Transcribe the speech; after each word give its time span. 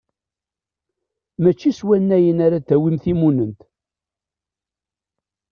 Mačči 1.41 1.71
s 1.77 1.79
wannayen 1.87 2.37
ara 2.45 2.57
d-tawim 2.61 2.95
timunnent. 3.03 3.59